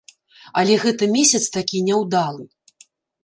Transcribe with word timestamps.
Але 0.59 0.77
гэта 0.85 1.09
месяц 1.15 1.41
такі 1.57 1.81
няўдалы. 1.89 2.43